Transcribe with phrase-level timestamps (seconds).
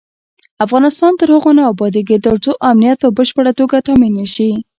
[0.65, 4.51] افغانستان تر هغو نه ابادیږي، ترڅو امنیت په بشپړه توګه تامین نشي.